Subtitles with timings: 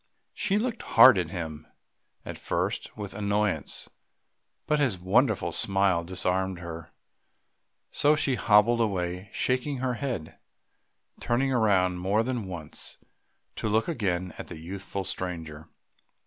[0.33, 1.67] She looked hard at him,
[2.25, 3.87] at first with annoyance;
[4.65, 6.89] but his wonderful smile disarmed her,
[7.91, 10.39] so she hobbled away shaking her head,
[11.19, 12.97] turning round more than once
[13.57, 15.69] to look again at the youthful stranger.